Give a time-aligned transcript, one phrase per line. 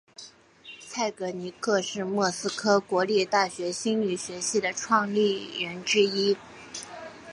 [0.87, 6.35] 蔡格尼克是莫斯科国立大学心理学系的创立人之一。